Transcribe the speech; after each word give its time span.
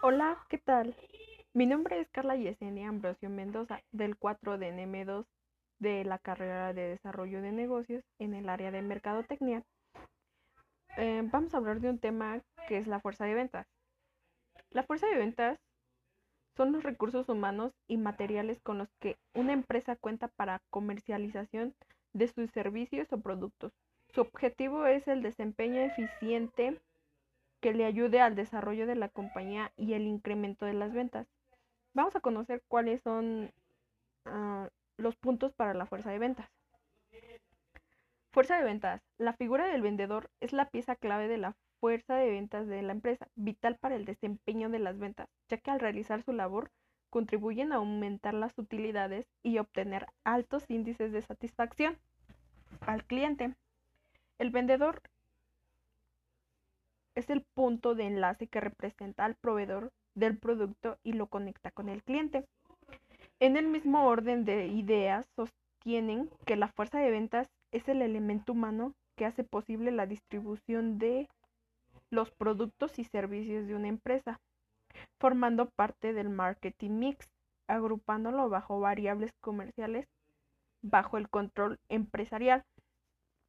Hola, 0.00 0.38
¿qué 0.48 0.58
tal? 0.58 0.94
Mi 1.54 1.66
nombre 1.66 2.00
es 2.00 2.08
Carla 2.10 2.36
Yesenia 2.36 2.88
Ambrosio 2.88 3.28
Mendoza, 3.30 3.82
del 3.90 4.16
4 4.16 4.56
de 4.56 4.72
NM2 4.72 5.26
de 5.80 6.04
la 6.04 6.20
carrera 6.20 6.72
de 6.72 6.90
Desarrollo 6.90 7.42
de 7.42 7.50
Negocios 7.50 8.04
en 8.20 8.34
el 8.34 8.48
área 8.48 8.70
de 8.70 8.80
Mercadotecnia. 8.80 9.64
Eh, 10.96 11.22
vamos 11.32 11.52
a 11.52 11.56
hablar 11.56 11.80
de 11.80 11.90
un 11.90 11.98
tema 11.98 12.40
que 12.68 12.78
es 12.78 12.86
la 12.86 13.00
fuerza 13.00 13.24
de 13.24 13.34
ventas. 13.34 13.66
La 14.70 14.84
fuerza 14.84 15.08
de 15.08 15.16
ventas 15.16 15.58
son 16.56 16.70
los 16.70 16.84
recursos 16.84 17.28
humanos 17.28 17.72
y 17.88 17.96
materiales 17.96 18.60
con 18.62 18.78
los 18.78 18.88
que 19.00 19.16
una 19.34 19.52
empresa 19.52 19.96
cuenta 19.96 20.28
para 20.28 20.62
comercialización 20.70 21.74
de 22.12 22.28
sus 22.28 22.52
servicios 22.52 23.12
o 23.12 23.20
productos. 23.20 23.72
Su 24.14 24.20
objetivo 24.20 24.86
es 24.86 25.08
el 25.08 25.22
desempeño 25.22 25.80
eficiente 25.80 26.80
que 27.60 27.72
le 27.72 27.84
ayude 27.84 28.20
al 28.20 28.34
desarrollo 28.34 28.86
de 28.86 28.94
la 28.94 29.08
compañía 29.08 29.72
y 29.76 29.94
el 29.94 30.06
incremento 30.06 30.66
de 30.66 30.74
las 30.74 30.92
ventas. 30.92 31.26
Vamos 31.94 32.14
a 32.16 32.20
conocer 32.20 32.62
cuáles 32.68 33.02
son 33.02 33.50
uh, 34.26 34.66
los 34.96 35.16
puntos 35.16 35.52
para 35.52 35.74
la 35.74 35.86
fuerza 35.86 36.10
de 36.10 36.18
ventas. 36.18 36.48
Fuerza 38.30 38.58
de 38.58 38.64
ventas. 38.64 39.02
La 39.16 39.32
figura 39.32 39.66
del 39.66 39.82
vendedor 39.82 40.30
es 40.40 40.52
la 40.52 40.66
pieza 40.66 40.94
clave 40.96 41.28
de 41.28 41.38
la 41.38 41.56
fuerza 41.80 42.16
de 42.16 42.30
ventas 42.30 42.66
de 42.66 42.82
la 42.82 42.92
empresa, 42.92 43.28
vital 43.34 43.76
para 43.76 43.96
el 43.96 44.04
desempeño 44.04 44.68
de 44.68 44.78
las 44.78 44.98
ventas, 44.98 45.28
ya 45.48 45.58
que 45.58 45.70
al 45.70 45.80
realizar 45.80 46.22
su 46.22 46.32
labor 46.32 46.70
contribuyen 47.10 47.72
a 47.72 47.76
aumentar 47.76 48.34
las 48.34 48.56
utilidades 48.58 49.26
y 49.42 49.58
obtener 49.58 50.06
altos 50.24 50.68
índices 50.68 51.12
de 51.12 51.22
satisfacción 51.22 51.96
al 52.80 53.04
cliente. 53.04 53.54
El 54.38 54.50
vendedor 54.50 55.02
es 57.18 57.30
el 57.30 57.42
punto 57.42 57.96
de 57.96 58.04
enlace 58.04 58.46
que 58.46 58.60
representa 58.60 59.24
al 59.24 59.34
proveedor 59.34 59.90
del 60.14 60.38
producto 60.38 60.98
y 61.02 61.14
lo 61.14 61.26
conecta 61.26 61.72
con 61.72 61.88
el 61.88 62.04
cliente. 62.04 62.44
En 63.40 63.56
el 63.56 63.66
mismo 63.66 64.06
orden 64.06 64.44
de 64.44 64.68
ideas, 64.68 65.26
sostienen 65.34 66.30
que 66.46 66.54
la 66.54 66.68
fuerza 66.68 67.00
de 67.00 67.10
ventas 67.10 67.48
es 67.72 67.88
el 67.88 68.02
elemento 68.02 68.52
humano 68.52 68.94
que 69.16 69.26
hace 69.26 69.42
posible 69.42 69.90
la 69.90 70.06
distribución 70.06 70.98
de 70.98 71.28
los 72.10 72.30
productos 72.30 73.00
y 73.00 73.04
servicios 73.04 73.66
de 73.66 73.74
una 73.74 73.88
empresa, 73.88 74.38
formando 75.18 75.66
parte 75.66 76.12
del 76.12 76.28
marketing 76.28 77.00
mix, 77.00 77.28
agrupándolo 77.66 78.48
bajo 78.48 78.78
variables 78.78 79.32
comerciales 79.40 80.06
bajo 80.82 81.18
el 81.18 81.28
control 81.28 81.80
empresarial. 81.88 82.62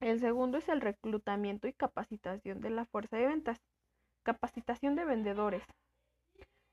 El 0.00 0.18
segundo 0.18 0.56
es 0.56 0.68
el 0.70 0.80
reclutamiento 0.80 1.68
y 1.68 1.74
capacitación 1.74 2.60
de 2.60 2.70
la 2.70 2.86
fuerza 2.86 3.18
de 3.18 3.26
ventas. 3.26 3.58
Capacitación 4.24 4.96
de 4.96 5.04
vendedores. 5.04 5.62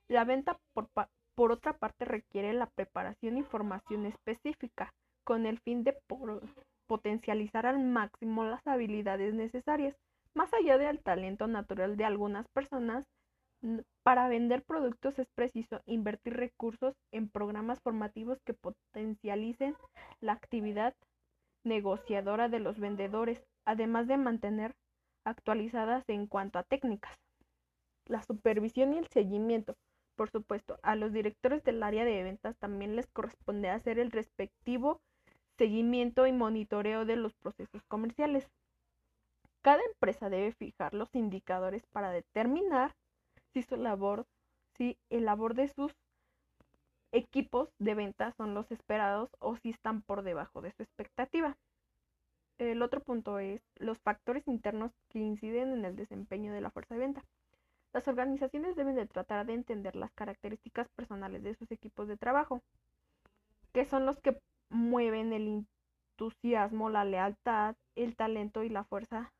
La 0.08 0.23
venta, 0.23 0.58
por, 0.73 0.89
por 1.36 1.52
otra 1.52 1.73
parte, 1.73 2.06
requiere 2.06 2.53
la 2.53 2.67
preparación 2.67 3.38
y 3.38 3.44
formación 3.44 4.06
específica 4.06 4.94
con 5.25 5.45
el 5.45 5.59
fin 5.59 5.84
de 5.84 5.97
potencializar 6.88 7.66
al 7.66 7.80
máximo 7.80 8.45
las 8.45 8.66
habilidades 8.66 9.34
necesarias, 9.34 9.97
más 10.34 10.53
allá 10.53 10.78
del 10.78 11.03
talento 11.03 11.47
natural 11.47 11.97
de 11.97 12.06
algunas 12.06 12.47
personas. 12.50 13.06
Para 14.03 14.30
vender 14.30 14.64
productos 14.64 15.19
es 15.19 15.28
preciso 15.36 15.81
invertir 15.86 16.34
recursos 16.38 16.95
en 17.12 17.28
programas 17.28 17.81
formativos 17.81 18.39
que 18.45 18.53
potencialicen 18.53 19.75
la 20.22 20.34
actividad 20.34 20.94
negociadora 21.68 22.50
de 22.50 22.60
los 22.60 22.80
vendedores, 22.80 23.44
además 23.66 24.08
de 24.08 24.18
mantener 24.18 24.76
actualizadas 25.23 26.04
en 26.08 26.28
cuanto 26.28 26.59
a 26.59 26.64
técnicas. 26.64 27.18
La 28.06 28.24
supervisión 28.24 28.94
y 28.94 28.98
el 28.98 29.08
seguimiento. 29.08 29.76
Por 30.16 30.32
supuesto, 30.32 30.80
a 30.82 30.96
los 30.96 31.14
directores 31.14 31.64
del 31.64 31.84
área 31.84 32.06
de 32.06 32.24
ventas 32.24 32.58
también 32.58 32.96
les 32.96 33.08
corresponde 33.08 33.70
hacer 33.70 34.00
el 34.00 34.12
respectivo 34.12 35.00
seguimiento 35.58 36.28
y 36.28 36.31
monitoreo 36.31 37.06
de 37.06 37.16
los 37.16 37.34
procesos 37.36 37.81
comerciales. 37.88 38.47
Cada 39.62 39.81
empresa 39.84 40.30
debe 40.30 40.53
fijar 40.53 40.94
los 40.94 41.14
indicadores 41.14 41.86
para 41.88 42.12
determinar 42.12 42.96
si 43.53 43.64
su 43.64 43.75
labor, 43.75 44.25
si 44.75 44.97
el 45.09 45.25
labor 45.25 45.56
de 45.56 45.68
sus 45.68 45.94
equipos 47.12 47.70
de 47.80 47.96
ventas 47.96 48.36
son 48.36 48.53
los 48.53 48.72
esperados 48.72 49.30
o 49.40 49.58
si 49.58 49.72
están 49.72 50.02
por 50.02 50.24
debajo 50.24 50.62
de 50.62 50.72
su 50.72 50.84
expectativa. 50.84 51.58
El 52.57 52.81
otro 52.81 53.01
punto 53.01 53.38
es 53.38 53.62
los 53.75 54.00
factores 54.00 54.47
internos 54.47 54.91
que 55.09 55.19
inciden 55.19 55.73
en 55.73 55.85
el 55.85 55.95
desempeño 55.95 56.53
de 56.53 56.62
la 56.62 56.72
fuerza 56.72 56.95
de 56.95 57.01
venta. 57.01 57.23
Las 57.94 58.07
organizaciones 58.07 58.75
deben 58.75 58.95
de 58.95 59.06
tratar 59.06 59.45
de 59.45 59.53
entender 59.53 59.95
las 59.95 60.12
características 60.13 60.90
personales 60.90 61.44
de 61.44 61.56
sus 61.56 61.72
equipos 61.72 62.07
de 62.07 62.17
trabajo, 62.17 62.62
que 63.73 63.85
son 63.85 64.06
los 64.06 64.19
que 64.19 64.40
mueven 64.69 65.34
el 65.34 65.66
entusiasmo, 66.13 66.90
la 66.90 67.06
lealtad, 67.06 67.75
el 67.96 68.16
talento 68.16 68.63
y 68.63 68.69
la 68.69 68.84
fuerza 68.84 69.31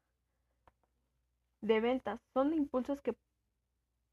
de 1.62 1.82
ventas. 1.82 2.22
Son 2.34 2.54
impulsos 2.54 3.02
que 3.02 3.16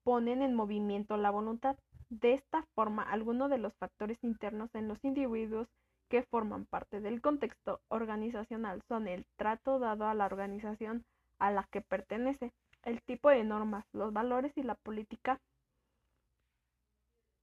ponen 0.03 0.43
en 0.43 0.55
movimiento 0.55 1.17
la 1.17 1.31
voluntad. 1.31 1.77
De 2.09 2.33
esta 2.33 2.67
forma, 2.75 3.03
algunos 3.03 3.51
de 3.51 3.59
los 3.59 3.75
factores 3.77 4.23
internos 4.25 4.75
en 4.75 4.89
los 4.89 5.05
individuos 5.05 5.69
que 6.09 6.23
forman 6.23 6.67
parte 6.67 7.01
del 7.01 7.21
contexto 7.21 7.81
organizacional 7.89 8.83
son 8.89 9.09
el 9.09 9.25
trato 9.37 9.79
dado 9.79 10.07
a 10.07 10.15
la 10.15 10.27
organización 10.27 11.05
a 11.39 11.51
la 11.51 11.65
que 11.71 11.81
pertenece, 11.81 12.53
el 12.83 13.03
tipo 13.03 13.31
de 13.31 13.45
normas, 13.45 13.85
los 13.93 14.13
valores 14.13 14.53
y 14.57 14.63
la 14.63 14.75
política 14.75 15.41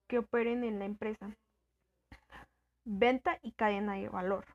que 0.07 0.19
operen 0.19 0.63
en 0.63 0.79
la 0.79 0.85
empresa. 0.85 1.35
Venta 2.85 3.39
y 3.41 3.51
cadena 3.51 3.95
de 3.95 4.09
valor. 4.09 4.45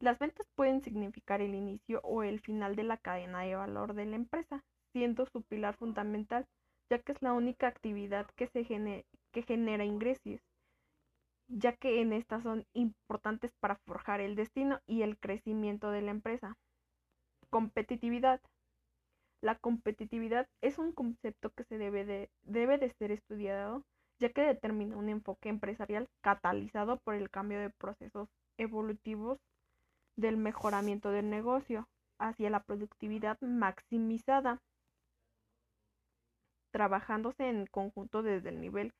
Las 0.00 0.18
ventas 0.18 0.46
pueden 0.54 0.82
significar 0.82 1.40
el 1.40 1.54
inicio 1.54 2.00
o 2.02 2.22
el 2.22 2.40
final 2.40 2.76
de 2.76 2.84
la 2.84 2.96
cadena 2.96 3.40
de 3.40 3.56
valor 3.56 3.94
de 3.94 4.06
la 4.06 4.16
empresa, 4.16 4.62
siendo 4.92 5.26
su 5.26 5.42
pilar 5.42 5.76
fundamental 5.76 6.46
ya 6.90 6.98
que 6.98 7.12
es 7.12 7.22
la 7.22 7.32
única 7.32 7.66
actividad 7.66 8.26
que, 8.36 8.48
se 8.48 8.64
que 8.64 9.42
genera 9.42 9.84
ingresos, 9.84 10.40
ya 11.48 11.72
que 11.72 12.00
en 12.00 12.12
estas 12.12 12.42
son 12.42 12.66
importantes 12.74 13.52
para 13.60 13.76
forjar 13.86 14.20
el 14.20 14.36
destino 14.36 14.80
y 14.86 15.02
el 15.02 15.18
crecimiento 15.18 15.90
de 15.90 16.02
la 16.02 16.10
empresa. 16.10 16.56
Competitividad. 17.50 18.40
La 19.40 19.56
competitividad 19.56 20.46
es 20.60 20.78
un 20.78 20.92
concepto 20.92 21.50
que 21.50 21.64
se 21.64 21.78
debe 21.78 22.04
de, 22.04 22.30
debe 22.42 22.76
de 22.78 22.90
ser 22.90 23.12
estudiado, 23.12 23.82
ya 24.18 24.30
que 24.30 24.42
determina 24.42 24.96
un 24.96 25.08
enfoque 25.08 25.48
empresarial 25.48 26.08
catalizado 26.22 26.98
por 26.98 27.14
el 27.14 27.30
cambio 27.30 27.60
de 27.60 27.70
procesos 27.70 28.28
evolutivos 28.58 29.38
del 30.16 30.36
mejoramiento 30.36 31.10
del 31.10 31.30
negocio 31.30 31.88
hacia 32.18 32.50
la 32.50 32.64
productividad 32.64 33.40
maximizada 33.40 34.60
trabajándose 36.72 37.48
en 37.48 37.66
conjunto 37.66 38.22
desde 38.22 38.50
el 38.50 38.60
nivel 38.60 38.92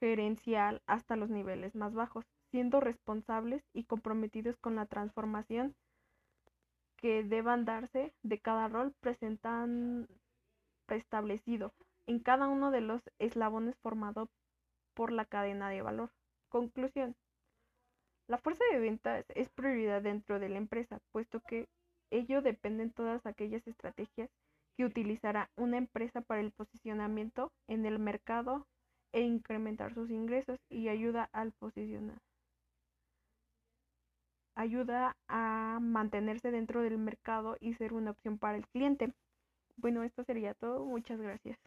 gerencial 0.00 0.82
hasta 0.86 1.16
los 1.16 1.30
niveles 1.30 1.74
más 1.74 1.94
bajos, 1.94 2.24
siendo 2.50 2.80
responsables 2.80 3.62
y 3.72 3.84
comprometidos 3.84 4.56
con 4.58 4.76
la 4.76 4.86
transformación 4.86 5.74
que 6.96 7.22
deban 7.22 7.64
darse 7.64 8.12
de 8.22 8.40
cada 8.40 8.68
rol 8.68 8.92
presentan 9.00 10.08
preestablecido 10.86 11.72
en 12.06 12.18
cada 12.18 12.48
uno 12.48 12.70
de 12.70 12.80
los 12.80 13.02
eslabones 13.18 13.76
formados 13.82 14.28
por 14.94 15.12
la 15.12 15.24
cadena 15.24 15.70
de 15.70 15.82
valor. 15.82 16.10
Conclusión. 16.48 17.14
La 18.26 18.38
fuerza 18.38 18.64
de 18.72 18.80
ventas 18.80 19.24
es 19.34 19.48
prioridad 19.50 20.02
dentro 20.02 20.38
de 20.38 20.48
la 20.48 20.58
empresa, 20.58 21.00
puesto 21.12 21.40
que 21.40 21.68
ello 22.10 22.42
dependen 22.42 22.90
todas 22.90 23.24
aquellas 23.26 23.66
estrategias 23.66 24.30
que 24.76 24.84
utilizará 24.84 25.50
una 25.56 25.76
empresa 25.76 26.20
para 26.20 26.40
el 26.40 26.52
posicionamiento 26.52 27.52
en 27.68 27.84
el 27.86 27.98
mercado 27.98 28.66
e 29.12 29.20
incrementar 29.22 29.94
sus 29.94 30.10
ingresos 30.10 30.58
y 30.70 30.88
ayuda 30.88 31.28
al 31.32 31.52
posicionar. 31.52 32.18
Ayuda 34.54 35.16
a 35.28 35.78
mantenerse 35.80 36.50
dentro 36.50 36.82
del 36.82 36.98
mercado 36.98 37.56
y 37.60 37.74
ser 37.74 37.92
una 37.92 38.10
opción 38.10 38.38
para 38.38 38.58
el 38.58 38.66
cliente. 38.68 39.12
Bueno, 39.76 40.02
esto 40.02 40.24
sería 40.24 40.54
todo. 40.54 40.84
Muchas 40.84 41.20
gracias. 41.20 41.58